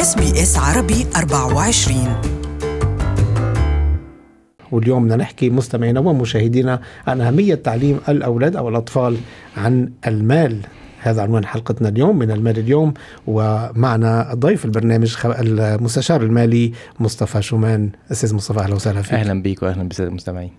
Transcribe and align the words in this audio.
SBS 0.00 0.58
عربي 0.58 1.06
24 1.16 2.20
واليوم 4.72 5.04
بدنا 5.04 5.16
نحكي 5.16 5.50
مستمعينا 5.50 6.00
ومشاهدينا 6.00 6.80
عن 7.06 7.20
أهمية 7.20 7.54
تعليم 7.54 8.00
الأولاد 8.08 8.56
أو 8.56 8.68
الأطفال 8.68 9.16
عن 9.56 9.90
المال. 10.06 10.60
هذا 11.08 11.22
عنوان 11.22 11.44
حلقتنا 11.44 11.88
اليوم 11.88 12.18
من 12.18 12.30
المال 12.30 12.58
اليوم 12.58 12.94
ومعنا 13.26 14.34
ضيف 14.34 14.64
البرنامج 14.64 15.16
المستشار 15.24 16.22
المالي 16.22 16.72
مصطفى 17.00 17.42
شومان. 17.42 17.90
أستاذ 18.12 18.34
مصطفى 18.34 18.60
أهلا 18.60 18.74
وسهلا 18.74 19.02
فيك. 19.02 19.14
أهلا 19.14 19.42
بك 19.42 19.62
وأهلا 19.62 19.82
بالساده 19.82 20.08
المستمعين. 20.08 20.50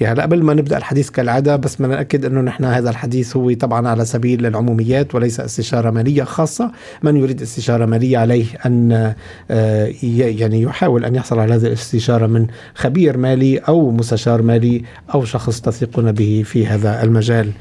يعني 0.00 0.22
قبل 0.22 0.42
ما 0.42 0.54
نبدأ 0.54 0.76
الحديث 0.76 1.10
كالعادة 1.10 1.56
بس 1.56 1.76
بدنا 1.76 1.96
نأكد 1.96 2.24
إنه 2.24 2.40
نحن 2.40 2.64
هذا 2.64 2.90
الحديث 2.90 3.36
هو 3.36 3.52
طبعا 3.52 3.88
على 3.88 4.04
سبيل 4.04 4.46
العموميات 4.46 5.14
وليس 5.14 5.40
استشارة 5.40 5.90
مالية 5.90 6.24
خاصة. 6.24 6.72
من 7.02 7.16
يريد 7.16 7.42
استشارة 7.42 7.86
مالية 7.86 8.18
عليه 8.18 8.46
أن 8.66 9.14
آه، 9.50 9.92
يعني 10.02 10.62
يحاول 10.62 11.04
أن 11.04 11.14
يحصل 11.14 11.38
على 11.38 11.54
هذه 11.54 11.66
الاستشارة 11.66 12.26
من 12.26 12.46
خبير 12.74 13.16
مالي 13.16 13.58
أو 13.58 13.90
مستشار 13.90 14.42
مالي 14.42 14.84
أو 15.14 15.24
شخص 15.24 15.60
تثقون 15.60 16.12
به 16.12 16.42
في 16.46 16.66
هذا 16.66 17.02
المجال. 17.02 17.52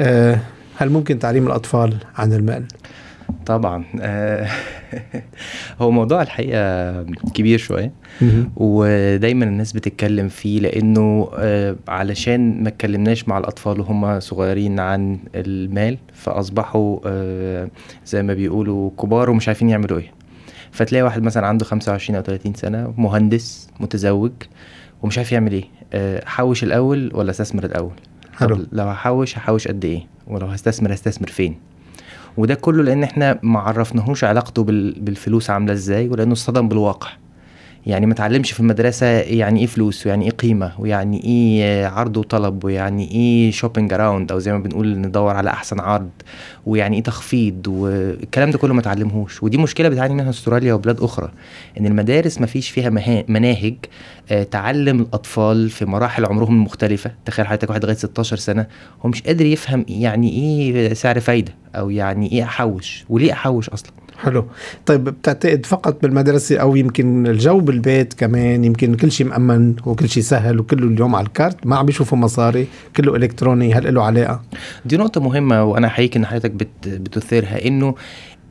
آه، 0.00 0.38
هل 0.78 0.90
ممكن 0.90 1.18
تعليم 1.18 1.46
الأطفال 1.46 1.94
عن 2.16 2.32
المال؟ 2.32 2.64
طبعا. 3.46 3.84
آه، 4.00 4.48
هو 5.80 5.90
موضوع 5.90 6.22
الحقيقة 6.22 7.02
كبير 7.34 7.58
شوية. 7.58 7.92
ودايما 8.56 9.44
الناس 9.44 9.72
بتتكلم 9.72 10.28
فيه 10.28 10.60
لأنه 10.60 11.30
آه، 11.38 11.76
علشان 11.88 12.62
ما 12.62 12.68
اتكلمناش 12.68 13.28
مع 13.28 13.38
الأطفال 13.38 13.80
وهم 13.80 14.20
صغيرين 14.20 14.80
عن 14.80 15.18
المال 15.34 15.98
فأصبحوا 16.12 16.98
آه، 17.06 17.68
زي 18.06 18.22
ما 18.22 18.34
بيقولوا 18.34 18.90
كبار 18.90 19.30
ومش 19.30 19.48
عارفين 19.48 19.68
يعملوا 19.68 19.98
إيه. 19.98 20.12
فتلاقي 20.70 21.02
واحد 21.02 21.22
مثلا 21.22 21.46
عنده 21.46 21.64
25 21.64 22.16
أو 22.16 22.22
30 22.22 22.54
سنة 22.54 22.94
مهندس 22.96 23.68
متزوج 23.80 24.32
ومش 25.02 25.18
عارف 25.18 25.32
يعمل 25.32 25.52
إيه. 25.52 26.24
حوش 26.24 26.64
الأول 26.64 27.10
ولا 27.14 27.30
استثمر 27.30 27.64
الأول؟ 27.64 27.92
حلو. 28.36 28.66
لو 28.72 28.84
هحوش 28.84 29.38
هحوش 29.38 29.68
قد 29.68 29.84
إيه؟ 29.84 30.06
ولو 30.26 30.46
هستثمر 30.46 30.94
هستثمر 30.94 31.28
فين؟ 31.28 31.58
وده 32.36 32.54
كله 32.54 32.82
لأن 32.82 33.02
إحنا 33.02 33.38
ما 33.42 33.60
عرفناهوش 33.60 34.24
علاقته 34.24 34.64
بالفلوس 34.64 35.50
عاملة 35.50 35.72
إزاي 35.72 36.08
ولأنه 36.08 36.32
اصطدم 36.32 36.68
بالواقع. 36.68 37.10
يعني 37.86 38.06
ما 38.06 38.12
اتعلمش 38.12 38.52
في 38.52 38.60
المدرسة 38.60 39.06
يعني 39.06 39.60
إيه 39.60 39.66
فلوس 39.66 40.06
ويعني 40.06 40.24
إيه 40.24 40.30
قيمة 40.30 40.72
ويعني 40.78 41.24
إيه 41.24 41.86
عرض 41.86 42.16
وطلب 42.16 42.64
ويعني 42.64 43.10
إيه 43.10 43.50
shopping 43.50 43.92
around 43.92 44.32
أو 44.32 44.38
زي 44.38 44.52
ما 44.52 44.58
بنقول 44.58 44.98
ندور 44.98 45.36
على 45.36 45.50
أحسن 45.50 45.80
عرض 45.80 46.10
ويعني 46.66 46.96
إيه 46.96 47.02
تخفيض 47.02 47.66
والكلام 47.68 48.50
ده 48.50 48.58
كله 48.58 48.74
ما 48.74 48.80
اتعلمهوش 48.80 49.42
ودي 49.42 49.58
مشكلة 49.58 49.88
بتعاني 49.88 50.14
منها 50.14 50.30
أستراليا 50.30 50.74
وبلاد 50.74 51.00
أخرى 51.00 51.30
إن 51.80 51.86
المدارس 51.86 52.40
ما 52.40 52.46
فيش 52.46 52.70
فيها 52.70 52.90
مناهج 53.28 53.74
آه، 54.30 54.42
تعلم 54.42 55.00
الأطفال 55.00 55.70
في 55.70 55.84
مراحل 55.84 56.24
عمرهم 56.24 56.54
المختلفة 56.54 57.10
تخيل 57.24 57.46
حضرتك 57.46 57.70
واحد 57.70 57.84
لغاية 57.84 57.96
16 57.96 58.36
سنة 58.36 58.66
هو 59.04 59.08
مش 59.08 59.22
قادر 59.22 59.46
يفهم 59.46 59.86
يعني 59.88 60.32
إيه 60.32 60.94
سعر 60.94 61.20
فايدة 61.20 61.54
أو 61.74 61.90
يعني 61.90 62.32
إيه 62.32 62.42
أحوش 62.42 63.04
وليه 63.08 63.32
أحوش 63.32 63.68
أصلا؟ 63.68 63.90
حلو 64.22 64.46
طيب 64.86 65.04
بتعتقد 65.04 65.66
فقط 65.66 66.02
بالمدرسة 66.02 66.56
أو 66.56 66.76
يمكن 66.76 67.26
الجو 67.26 67.60
بالبيت 67.60 68.14
كمان 68.14 68.64
يمكن 68.64 68.94
كل 68.94 69.12
شيء 69.12 69.26
مأمن 69.26 69.74
وكل 69.86 70.08
شيء 70.08 70.22
سهل 70.22 70.60
وكله 70.60 70.86
اليوم 70.86 71.14
على 71.14 71.26
الكارت 71.26 71.66
ما 71.66 71.76
عم 71.76 71.86
بيشوفوا 71.86 72.18
مصاري 72.18 72.66
كله 72.96 73.16
إلكتروني 73.16 73.74
هل 73.74 73.94
له 73.94 74.02
علاقة؟ 74.04 74.42
دي 74.84 74.96
نقطة 74.96 75.20
مهمة 75.20 75.64
وأنا 75.64 75.88
حقيقي 75.88 76.18
إن 76.18 76.26
حضرتك 76.26 76.50
بت 76.50 76.68
بتثيرها 76.88 77.66
إنه 77.66 77.94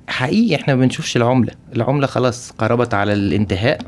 حقيقي 0.07 0.55
إحنا 0.55 0.75
ما 0.75 0.81
بنشوفش 0.81 1.17
العملة 1.17 1.51
العملة 1.75 2.07
خلاص 2.07 2.51
قربت 2.51 2.93
على 2.93 3.13
الانتهاء 3.13 3.81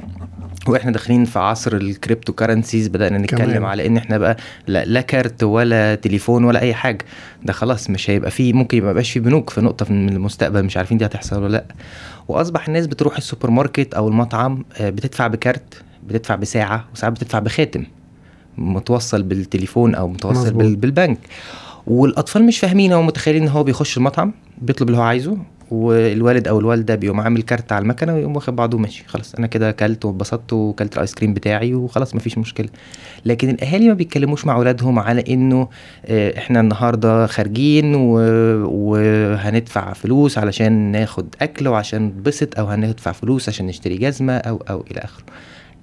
وإحنا 0.69 0.91
داخلين 0.91 1.25
في 1.25 1.39
عصر 1.39 1.75
ال 1.75 2.33
cryptocurrencies 2.33 2.87
بدأنا 2.87 3.17
نتكلم 3.17 3.39
كمان. 3.51 3.63
على 3.63 3.87
إن 3.87 3.97
إحنا 3.97 4.17
بقى 4.17 4.37
لا, 4.67 4.85
لا 4.85 5.01
كارت 5.01 5.43
ولا 5.43 5.95
تليفون 5.95 6.43
ولا 6.43 6.59
أي 6.61 6.73
حاجة 6.73 7.05
ده 7.43 7.53
خلاص 7.53 7.89
مش 7.89 8.09
هيبقى 8.09 8.31
فيه 8.31 8.53
ممكن 8.53 8.77
يبقى 8.77 8.93
بقاش 8.93 9.11
فيه 9.11 9.19
بنوك 9.19 9.49
في 9.49 9.61
نقطة 9.61 9.93
من 9.93 10.09
المستقبل 10.09 10.63
مش 10.63 10.77
عارفين 10.77 10.97
دي 10.97 11.05
هتحصل 11.05 11.43
ولا 11.43 11.51
لأ 11.51 11.65
وأصبح 12.27 12.67
الناس 12.67 12.87
بتروح 12.87 13.17
السوبر 13.17 13.49
ماركت 13.51 13.93
أو 13.93 14.07
المطعم 14.07 14.65
آه، 14.79 14.89
بتدفع 14.89 15.27
بكارت 15.27 15.81
بتدفع 16.07 16.35
بساعة 16.35 16.85
وساعات 16.93 17.13
بتدفع 17.13 17.39
بخاتم 17.39 17.83
متوصل 18.57 19.23
بالتليفون 19.23 19.95
أو 19.95 20.07
متوصل 20.07 20.39
مزبوط. 20.41 20.77
بالبنك 20.77 21.17
والأطفال 21.87 22.43
مش 22.45 22.59
فاهمين 22.59 22.93
هو 22.93 23.01
متخيلين 23.01 23.43
إن 23.43 23.49
هو 23.49 23.63
بيخش 23.63 23.97
المطعم 23.97 24.33
بيطلب 24.61 24.87
اللي 24.87 24.97
هو 24.99 25.03
عايزه 25.03 25.37
والوالد 25.71 26.47
أو 26.47 26.59
الوالدة 26.59 26.95
بيقوم 26.95 27.19
عامل 27.19 27.41
كارت 27.41 27.71
على 27.71 27.83
المكنة 27.83 28.13
ويقوم 28.15 28.35
واخد 28.35 28.55
بعضه 28.55 28.77
وماشي. 28.77 29.03
خلاص 29.07 29.35
أنا 29.35 29.47
كده 29.47 29.69
أكلت 29.69 30.05
واتبسطت 30.05 30.53
وكلت 30.53 30.93
الآيس 30.93 31.15
كريم 31.15 31.33
بتاعي 31.33 31.73
وخلاص 31.73 32.15
مفيش 32.15 32.37
مشكلة. 32.37 32.69
لكن 33.25 33.49
الأهالي 33.49 33.87
ما 33.87 33.93
بيتكلموش 33.93 34.45
مع 34.45 34.55
أولادهم 34.55 34.99
على 34.99 35.23
إنه 35.29 35.67
آه، 36.05 36.37
إحنا 36.37 36.59
النهارده 36.59 37.27
خارجين 37.27 37.95
وهندفع 38.65 39.93
فلوس 39.93 40.37
علشان 40.37 40.71
ناخد 40.71 41.35
أكل 41.41 41.67
وعشان 41.67 42.05
نتبسط 42.05 42.59
أو 42.59 42.65
هندفع 42.65 43.11
فلوس 43.11 43.49
عشان 43.49 43.67
نشتري 43.67 43.97
جزمة 43.97 44.37
أو 44.37 44.63
أو 44.69 44.85
إلى 44.91 44.99
آخره. 44.99 45.23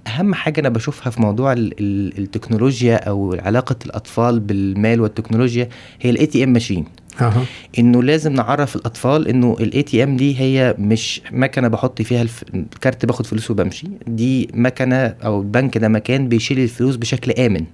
أهم 0.07 0.33
حاجة 0.33 0.59
أنا 0.59 0.69
بشوفها 0.69 1.09
في 1.09 1.21
موضوع 1.21 1.53
التكنولوجيا 1.57 2.95
أو 2.95 3.37
علاقة 3.39 3.75
الأطفال 3.85 4.39
بالمال 4.39 5.01
والتكنولوجيا 5.01 5.69
هي 6.01 6.09
ال 6.09 6.25
ATM 6.25 6.49
machine 6.49 6.85
أه. 7.21 7.33
إنه 7.79 8.03
لازم 8.03 8.33
نعرف 8.33 8.75
الأطفال 8.75 9.27
إنه 9.27 9.55
ال 9.59 9.83
ATM 9.83 10.17
دي 10.17 10.39
هي 10.39 10.75
مش 10.79 11.21
مكنة 11.31 11.67
بحط 11.67 12.01
فيها 12.01 12.21
الف... 12.21 12.43
الكارت 12.53 13.05
باخد 13.05 13.25
فلوس 13.25 13.51
وبمشي. 13.51 13.87
دي 14.07 14.49
مكنة 14.53 14.97
أو 15.05 15.41
البنك 15.41 15.77
ده 15.77 15.87
مكان 15.87 16.27
بيشيل 16.29 16.59
الفلوس 16.59 16.95
بشكل 16.95 17.31
آمن. 17.31 17.65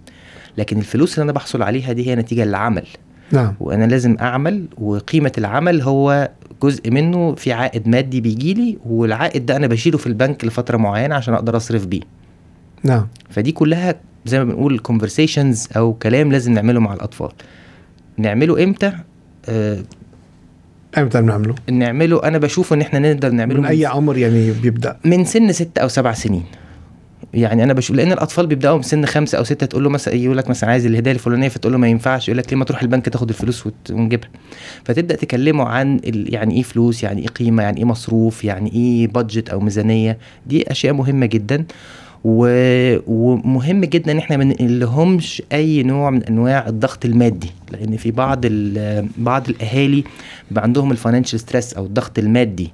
لكن 0.58 0.78
الفلوس 0.78 1.14
اللي 1.14 1.24
أنا 1.24 1.32
بحصل 1.32 1.62
عليها 1.62 1.92
دي 1.94 2.08
هي 2.08 2.16
نتيجة 2.16 2.46
للعمل. 2.46 2.86
نعم. 3.32 3.54
وأنا 3.60 3.86
لازم 3.86 4.18
أعمل 4.22 4.66
وقيمة 4.78 5.32
العمل 5.38 5.82
هو 5.82 6.30
جزء 6.64 6.92
منه 6.92 7.36
في 7.36 7.54
عائد 7.54 7.88
مادي 7.88 8.22
بيجي 8.22 8.54
لي 8.54 8.78
والعائد 8.86 9.46
ده 9.46 9.56
أنا 9.56 9.68
بشيله 9.68 9.98
في 9.98 10.08
البنك 10.08 10.46
لفترة 10.46 10.78
معينة 10.78 11.16
عشان 11.16 11.34
أقدر 11.34 11.58
أصرف 11.58 11.86
بيه. 11.86 12.02
نعم. 12.84 13.08
فدي 13.30 13.52
كلها 13.52 13.96
زي 14.26 14.40
ما 14.40 14.44
بنقول 14.44 14.80
conversations 14.80 15.68
أو 15.78 15.94
كلام 15.94 16.32
لازم 16.32 16.54
نعمله 16.54 16.80
مع 16.80 16.94
الأطفال. 16.94 17.30
نعمله 18.18 18.64
إمتى؟ 18.64 18.94
إمتى 20.98 21.22
بنعمله؟ 21.22 21.56
نعمله. 21.72 22.24
أنا 22.24 22.38
بشوف 22.38 22.74
إن 22.74 22.82
إحنا 22.82 23.00
نقدر 23.00 23.30
نعمله 23.32 23.56
من, 23.56 23.62
من 23.62 23.68
أي 23.68 23.86
عمر 23.86 24.18
يعني 24.18 24.52
بيبدأ؟ 24.52 24.98
من 25.06 25.26
سن 25.26 25.52
ست 25.52 25.78
أو 25.78 25.88
سبع 25.88 26.14
سنين. 26.14 26.44
يعني 27.34 27.64
أنا 27.64 27.74
بشوف 27.74 27.96
لأن 27.96 28.12
الأطفال 28.12 28.48
بيبدأوا 28.48 28.78
من 28.78 28.84
سن 28.84 29.06
خمسة 29.06 29.38
أو 29.38 29.44
ستة 29.44 29.66
تقول 29.66 29.84
له 29.84 29.90
مثلا 29.90 30.14
يقول 30.14 30.38
لك 30.38 30.50
مثلا 30.50 30.70
عايز 30.70 30.86
الهدايا 30.86 31.16
الفلانية. 31.16 31.50
فتقول 31.50 31.74
له 31.74 31.80
ما 31.80 31.88
ينفعش 31.88 32.28
يقول 32.28 32.38
لك 32.38 32.50
ليه 32.50 32.58
ما 32.58 32.66
تروح 32.66 32.82
البنك 32.82 33.10
تاخد 33.10 33.30
الفلوس 33.30 33.68
ونجيبها. 33.92 34.30
فتبدأ 34.84 35.16
تكلمه 35.16 35.64
عن 35.64 36.00
يعني 36.04 36.56
إيه 36.56 36.64
فلوس 36.64 37.04
يعني 37.04 37.22
إيه 37.22 37.28
قيمة 37.28 37.64
يعني 37.64 37.78
إيه 37.78 37.86
مصروف 37.86 38.44
يعني 38.44 38.74
إيه 38.74 39.08
budget 39.08 39.50
أو 39.50 39.60
ميزانية. 39.60 40.18
دي 40.48 40.72
أشياء 40.72 40.94
مهمة 40.94 41.26
جدا. 41.26 41.66
و... 42.24 42.46
ومهم 43.08 43.82
جدا 43.86 44.12
إن 44.12 44.18
إحنا 44.18 44.38
ما 44.38 44.44
نقلهمش 44.44 45.42
أي 45.52 45.84
نوع 45.84 46.10
من 46.10 46.24
أنواع 46.24 46.68
الضغط 46.68 47.06
المادي 47.06 47.52
لأن 47.72 47.98
في 47.98 48.12
بعض 48.12 48.40
ال... 48.46 49.08
بعض 49.18 49.50
الأهالي 49.50 50.04
بيبقى 50.50 50.64
عندهم 50.64 50.92
ال 50.92 50.96
financial 50.96 51.40
stress 51.40 51.74
أو 51.74 51.86
الضغط 51.86 52.20
المادي. 52.20 52.72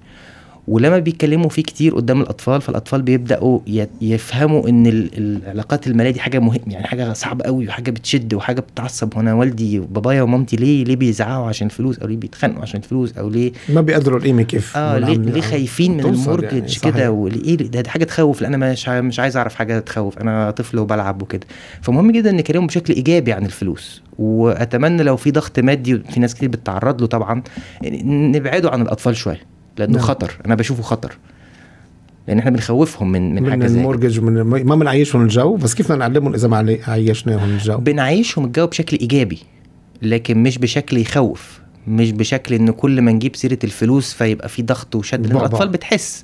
ولما 0.68 1.00
بيتكلموا 1.00 1.50
فيه 1.50 1.62
كتير 1.62 1.96
قدام 1.96 2.22
الأطفال 2.22 2.62
فالأطفال 2.62 3.02
بيبدأوا 3.02 3.60
يفهموا 4.02 4.70
إن 4.70 4.88
العلاقات 5.18 5.88
المالية 5.88 6.12
دي 6.12 6.20
حاجة 6.20 6.40
مهمة 6.40 6.62
يعني 6.68 6.88
حاجة 6.88 7.14
صعبة 7.14 7.46
قوي 7.46 7.68
وحاجة 7.68 7.92
بتشد 7.92 8.34
وحاجة 8.34 8.60
بتعصب. 8.60 9.18
هنا 9.18 9.34
والدي 9.34 9.80
وبابايا 9.80 10.22
ومامتي 10.22 10.56
ليه 10.56 10.84
ليه 10.84 10.96
بيزعقوا 10.96 11.48
عشان 11.48 11.68
الفلوس 11.68 12.00
أو 12.00 12.08
ليه 12.08 12.18
بيتخانقوا 12.18 12.62
عشان 12.62 12.80
الفلوس 12.80 13.18
أو 13.18 13.30
ليه؟ 13.30 13.52
ما 13.70 13.82
بيقدروا 13.82 14.20
القيمة 14.20 14.42
كيف؟ 14.44 14.78
آه 14.78 14.98
ليه, 14.98 15.18
ليه 15.18 15.42
خايفين 15.42 15.94
من 15.94 16.00
ال 16.00 16.06
mortgage 16.06 16.54
يعني 16.54 16.74
كده؟ 16.84 17.12
وليه 17.12 17.56
ده, 17.58 17.82
ده 17.82 17.90
حاجة 17.90 18.04
تخوف 18.04 18.42
لأن 18.42 18.54
أنا 18.54 18.72
مش 18.72 18.90
مش 18.90 19.20
عايز 19.20 19.38
أعرف 19.38 19.56
حاجة 19.56 19.80
تخوف. 19.80 20.18
أنا 20.18 20.52
طفل 20.52 20.80
وبلعب 20.80 21.22
وكده. 21.22 21.48
فمهم 21.82 22.12
جدا 22.12 22.32
نكلمهم 22.32 22.68
بشكل 22.68 22.94
إيجابي 22.94 23.34
عن 23.34 23.46
الفلوس. 23.46 24.02
وأتمنى 24.20 25.04
لو 25.04 25.18
في 25.18 25.32
ضغط 25.32 25.60
مادي 25.60 25.98
في 26.00 26.20
ناس 26.20 26.36
كتير 26.36 26.50
بتتعرض 26.50 27.02
له 27.02 27.08
طبعا 27.08 27.44
نبعده 28.04 28.70
عن 28.70 28.82
الأطفال 28.82 29.16
شوية. 29.16 29.57
لأنه 29.78 29.94
نعم. 29.94 30.02
خطر. 30.02 30.38
أنا 30.46 30.56
بشوفه 30.56 30.84
خطر. 30.84 31.18
لأن 32.28 32.40
إحنا 32.40 32.52
بنخوفهم 32.52 33.12
من 33.12 33.36
من, 33.36 33.44
من 33.44 33.50
حاجة 33.50 33.68
زي 33.68 33.80
المورجج 33.80 34.20
ومن 34.20 34.42
ما 34.44 34.76
بنعيشهم 34.76 35.22
الجو 35.22 35.56
بس 35.56 35.76
كيف 35.76 35.86
بدنا 35.92 36.08
نعلمهم 36.08 36.34
إذا 36.34 36.48
ما 36.48 36.78
عيشناهم 36.88 37.50
الجو؟ 37.50 37.78
بنعيشهم 37.78 38.46
الجو 38.46 38.68
بشكل 38.68 38.98
إيجابي 39.02 39.40
لكن 40.02 40.44
مش 40.44 40.58
بشكل 40.58 40.98
يخوف. 40.98 41.60
مش 41.88 42.12
بشكل 42.12 42.56
ان 42.56 42.72
كل 42.72 43.02
ما 43.02 43.12
نجيب 43.12 43.36
سيرة 43.36 43.60
الفلوس 43.64 44.14
فيبقى 44.14 44.50
في 44.50 44.62
ضغط 44.62 44.96
وشد 44.96 45.28
لأن 45.28 45.38
الأطفال 45.38 45.70
بتحس. 45.70 46.24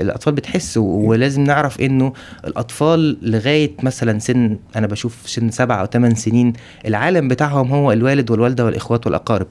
الأطفال 0.00 0.34
بتحس 0.34 0.76
ولازم 0.76 1.44
نعرف 1.44 1.80
إنه 1.80 2.12
الأطفال 2.46 3.16
لغاية 3.22 3.70
مثلا 3.82 4.18
سن 4.18 4.56
أنا 4.76 4.86
بشوف 4.86 5.16
سن 5.26 5.50
سبع 5.50 5.80
أو 5.80 5.86
ثمان 5.86 6.14
سنين 6.14 6.52
العالم 6.86 7.28
بتاعهم 7.28 7.72
هو 7.72 7.92
الوالد 7.92 8.30
والوالدة 8.30 8.64
والإخوات 8.64 9.06
والأقارب. 9.06 9.46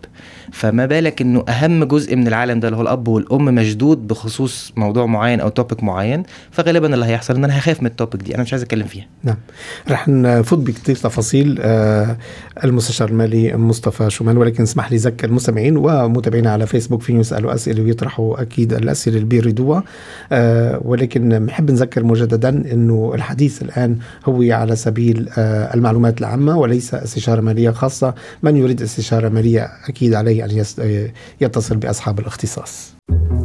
فما 0.52 0.86
بالك 0.86 1.22
إنه 1.22 1.44
أهم 1.50 1.84
جزء 1.84 2.16
من 2.16 2.28
العالم 2.28 2.60
ده 2.60 2.68
اللي 2.68 2.78
هو 2.78 2.82
الأب 2.82 3.08
والأم 3.08 3.46
مشدود 3.46 4.08
بخصوص 4.08 4.74
موضوع 4.76 5.06
معين 5.06 5.40
أو 5.40 5.50
topic 5.50 5.84
معين 5.84 6.24
فغالبا 6.52 6.94
اللي 6.94 7.06
هيحصل 7.06 7.36
إن 7.36 7.44
أنا 7.44 7.58
هخاف 7.60 7.80
من 7.82 7.88
ال 7.88 7.94
topic 7.94 8.22
دي. 8.24 8.36
أنا 8.36 8.44
مش 8.44 8.54
عايز 8.54 8.64
أتكلم 8.64 8.88
فيها. 8.88 9.06
نعم. 9.24 9.36
رح 9.90 10.08
نفوت 10.08 10.60
بكثير 10.60 10.96
تفاصيل 10.96 11.58
آه 11.62 12.18
المستشار 12.64 13.10
المالي 13.10 13.58
مصطفى 13.58 14.10
شومان 14.10 14.38
ولكن 14.38 14.64
اسمح 14.64 14.92
لي 14.92 14.98
ذكر 14.98 15.28
المستمعين 15.28 15.78
ومتابعينا 15.78 16.52
على 16.52 16.68
فيسبوك 16.68 17.02
فيهم 17.02 17.20
يسالوا 17.20 17.54
اسئله 17.54 17.84
ويطرحوا 17.84 18.42
أكيد 18.42 18.74
الأسئلة 18.74 19.16
اللي 19.16 19.28
بيريدوها 19.28 19.84
ولكن 20.86 21.40
بنحب 21.40 21.72
نذكر 21.72 22.04
مجددا 22.04 22.50
إنه 22.50 23.12
الحديث 23.16 23.62
الآن 23.62 23.98
هو 24.26 24.44
على 24.54 24.76
سبيل 24.76 25.30
آه 25.38 25.74
المعلومات 25.74 26.20
العامة 26.20 26.58
وليس 26.58 26.94
استشارة 26.94 27.42
مالية 27.42 27.70
خاصة. 27.72 28.14
من 28.44 28.58
يريد 28.58 28.82
استشارة 28.82 29.30
مالية 29.30 29.70
أكيد 29.88 30.14
عليه 30.14 30.46
أن 30.46 31.12
يتصل 31.42 31.78
بأصحاب 31.78 32.20
الاختصاص. 32.20 32.94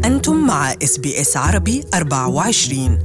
أنتم 0.05 0.47
مع 0.47 0.73
إس 0.73 0.99
بي 0.99 1.21
إس 1.21 1.37
عربي 1.37 1.85
24 1.95 2.99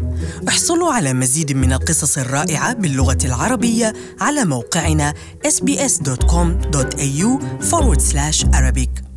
احصلوا 0.48 0.92
على 0.94 1.14
مزيد 1.14 1.52
من 1.52 1.74
القصص 1.74 2.18
الرائعة 2.18 2.74
باللغة 2.74 3.18
العربية 3.26 3.94
على 4.22 4.46
موقعنا 4.46 5.14
sbs.com.au 5.48 7.40
forward 7.72 8.02
slash 8.02 8.44
Arabic. 8.44 9.13